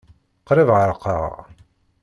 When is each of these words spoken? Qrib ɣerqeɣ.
Qrib 0.47 0.69
ɣerqeɣ. 0.75 1.29